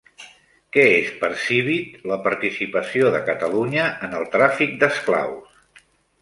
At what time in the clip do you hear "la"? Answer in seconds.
2.11-2.17